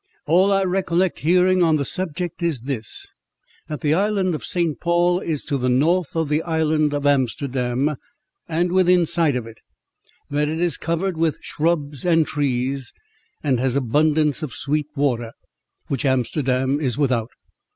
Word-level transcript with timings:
"All 0.25 0.51
I 0.51 0.63
recollect 0.63 1.19
hearing 1.19 1.61
on 1.61 1.75
the 1.75 1.85
subject 1.85 2.41
is 2.41 2.61
this, 2.61 3.05
that 3.67 3.81
the 3.81 3.93
island 3.93 4.33
of 4.33 4.43
St. 4.43 4.79
Paul 4.79 5.19
is 5.19 5.45
to 5.45 5.59
the 5.59 5.69
north 5.69 6.15
of 6.15 6.27
the 6.27 6.41
island 6.41 6.91
of 6.91 7.05
Amsterdam, 7.05 7.95
and 8.49 8.71
within 8.71 9.05
sight 9.05 9.35
of 9.35 9.45
it; 9.45 9.59
that 10.31 10.49
it 10.49 10.59
is 10.59 10.75
covered 10.75 11.17
with 11.17 11.37
shrubs 11.43 12.03
and 12.03 12.25
trees, 12.25 12.93
and 13.43 13.59
has 13.59 13.75
abundance 13.75 14.41
of 14.41 14.55
sweet 14.55 14.87
water, 14.95 15.33
which 15.87 16.03
Amsterdam 16.03 16.79
is 16.81 16.97
without. 16.97 17.29